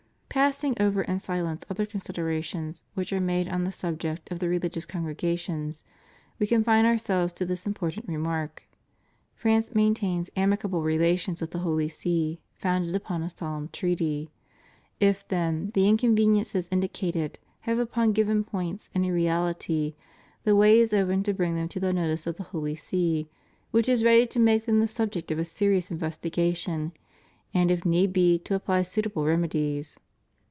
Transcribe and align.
Passing 0.33 0.81
over 0.81 1.01
in 1.01 1.19
silence 1.19 1.65
other 1.69 1.85
considerations 1.85 2.85
which 2.93 3.11
are 3.11 3.19
made 3.19 3.49
on 3.49 3.65
the 3.65 3.71
subject 3.71 4.31
of 4.31 4.39
the 4.39 4.47
religious 4.47 4.85
congregations, 4.85 5.83
We 6.39 6.47
confine 6.47 6.85
Ourselves 6.85 7.33
to 7.33 7.45
this 7.45 7.65
important 7.65 8.07
remark: 8.07 8.63
France 9.35 9.75
maintains 9.75 10.29
amicable 10.37 10.83
relations 10.83 11.41
with 11.41 11.51
the 11.51 11.59
Holy 11.59 11.89
See 11.89 12.39
founded 12.55 12.95
upon 12.95 13.21
a 13.23 13.29
solemn 13.29 13.67
treaty. 13.73 14.29
If 15.01 15.27
then, 15.27 15.71
the 15.73 15.89
inconveniences 15.89 16.69
in 16.69 16.79
dicated 16.79 17.35
have 17.67 17.77
upon 17.77 18.13
given 18.13 18.45
points 18.45 18.89
any 18.95 19.11
reality 19.11 19.95
the 20.45 20.55
way 20.55 20.79
is 20.79 20.93
open 20.93 21.23
to 21.23 21.33
bring 21.33 21.55
them 21.55 21.67
to 21.67 21.79
the 21.81 21.91
notice 21.91 22.25
of 22.25 22.37
the 22.37 22.43
Holy 22.43 22.75
See, 22.75 23.27
which 23.71 23.89
is 23.89 24.05
ready 24.05 24.25
to 24.27 24.39
make 24.39 24.65
them 24.65 24.79
the 24.79 24.87
subject 24.87 25.29
of 25.29 25.39
a 25.39 25.45
serious 25.45 25.89
investiga 25.89 26.55
tion, 26.55 26.93
and 27.53 27.69
if 27.69 27.83
need 27.85 28.13
be 28.13 28.39
to 28.39 28.55
appty 28.57 28.81
suitable 28.87 29.25
remedies. 29.25 29.99